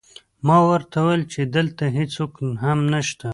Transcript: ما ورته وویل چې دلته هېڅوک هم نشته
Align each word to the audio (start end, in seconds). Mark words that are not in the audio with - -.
ما 0.47 0.57
ورته 0.69 0.97
وویل 1.01 1.23
چې 1.33 1.41
دلته 1.55 1.83
هېڅوک 1.97 2.33
هم 2.63 2.79
نشته 2.93 3.27